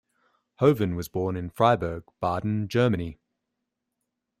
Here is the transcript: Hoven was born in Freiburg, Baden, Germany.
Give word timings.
Hoven 0.55 0.95
was 0.95 1.07
born 1.09 1.35
in 1.37 1.51
Freiburg, 1.51 2.05
Baden, 2.19 2.67
Germany. 2.67 3.19